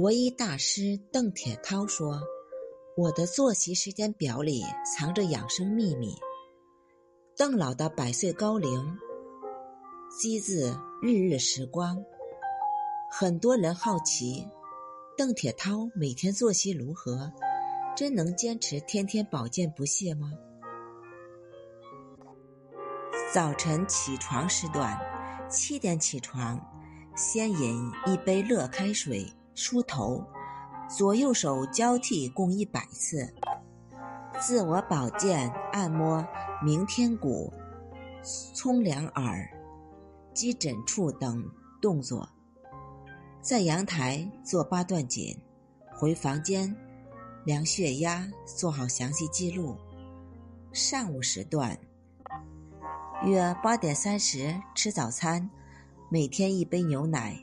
[0.00, 2.22] 国医大师邓铁涛说
[2.96, 6.14] ：“我的作息时间表里藏着养生秘密。”
[7.36, 8.96] 邓老的百岁高龄，
[10.08, 10.72] 机自
[11.02, 12.00] 日日时光。
[13.10, 14.46] 很多人好奇，
[15.16, 17.32] 邓铁涛每天作息如何？
[17.96, 20.30] 真能坚持天天保健不懈吗？
[23.34, 24.96] 早晨起床时段，
[25.50, 26.56] 七点起床，
[27.16, 29.26] 先饮一杯热开水，
[29.60, 30.24] 梳头，
[30.88, 33.34] 左右手交替共一百次，
[34.40, 36.24] 自我保健按摩
[36.62, 37.52] 明天骨、
[38.54, 39.50] 冲凉耳、
[40.32, 41.44] 脊枕处等
[41.82, 42.28] 动作。
[43.42, 45.36] 在阳台做八段锦，
[45.90, 46.72] 回房间
[47.44, 49.76] 量血压，做好详细记录。
[50.72, 51.76] 上午时段
[53.24, 55.50] 约八点三十吃早餐，
[56.08, 57.36] 每天一杯牛奶。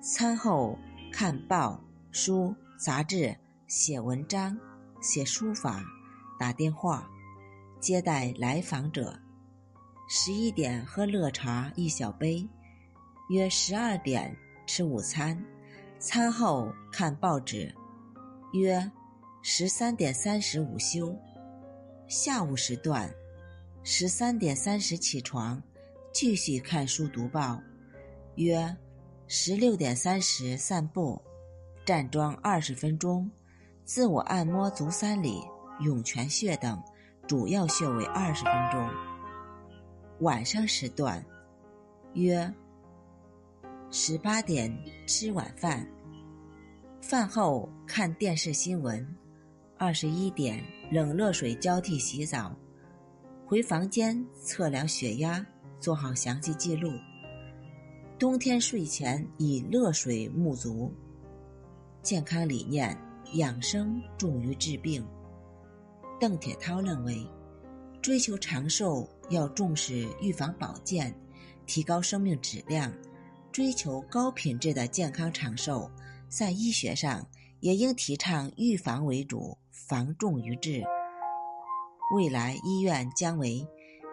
[0.00, 0.78] 餐后
[1.12, 1.78] 看报、
[2.10, 3.36] 书、杂志，
[3.66, 4.58] 写文章，
[5.02, 5.84] 写书法，
[6.38, 7.06] 打电话，
[7.78, 9.20] 接待来访者。
[10.08, 12.48] 十一点喝热茶一小杯，
[13.28, 14.34] 约十二点。
[14.64, 15.44] 吃午餐，
[15.98, 17.74] 餐后看报纸，
[18.52, 18.90] 约
[19.42, 21.14] 十三点三十午休。
[22.06, 23.12] 下午时段，
[23.82, 25.60] 十三点三十起床，
[26.12, 27.60] 继续看书读报，
[28.36, 28.74] 约
[29.34, 31.18] 十六点三十散步，
[31.86, 33.30] 站桩二十分钟，
[33.82, 35.42] 自我按摩足三里、
[35.80, 36.78] 涌泉穴等
[37.26, 38.86] 主要穴位二十分钟。
[40.20, 41.24] 晚上时段，
[42.12, 42.52] 约。
[43.90, 44.70] 十八点
[45.06, 45.88] 吃晚饭，
[47.00, 49.16] 饭后看电视新闻。
[49.78, 52.54] 二十一点冷热水交替洗澡，
[53.46, 55.42] 回房间测量血压，
[55.80, 56.90] 做好详细记录。
[58.22, 60.94] 冬天睡前以热水沐足。
[62.04, 62.96] 健康理念：
[63.32, 65.04] 养生重于治病。
[66.20, 67.26] 邓铁涛认为，
[68.00, 71.12] 追求长寿要重视预防保健，
[71.66, 72.92] 提高生命质量。
[73.50, 75.90] 追求高品质的健康长寿，
[76.28, 77.26] 在医学上
[77.58, 80.80] 也应提倡预防为主，防重于治。
[82.14, 83.66] 未来医院将为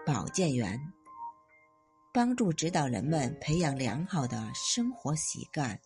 [0.03, 0.81] 保健员，
[2.11, 5.79] 帮助指导人们培养良好的生活习惯，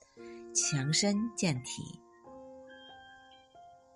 [0.54, 2.03] 强身健体。